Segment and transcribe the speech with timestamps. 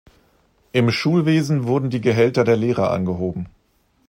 [0.71, 3.45] Im Schulwesen wurden die Gehälter der Lehrer angehoben.